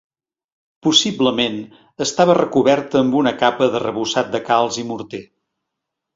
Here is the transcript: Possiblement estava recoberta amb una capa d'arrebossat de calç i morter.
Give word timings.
Possiblement 0.85 1.59
estava 2.05 2.37
recoberta 2.39 2.99
amb 3.03 3.19
una 3.21 3.35
capa 3.43 3.69
d'arrebossat 3.77 4.35
de 4.39 4.43
calç 4.51 4.83
i 4.87 4.89
morter. 4.95 5.23